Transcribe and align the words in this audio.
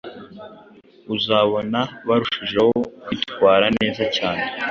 uzabona 1.15 1.79
barushijeho 2.07 2.73
kwitwara 3.03 3.65
neza 3.77 4.03
cyane. 4.17 4.43